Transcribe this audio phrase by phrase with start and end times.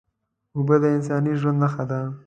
[0.55, 1.99] اوبه د انساني ژوند نښه ده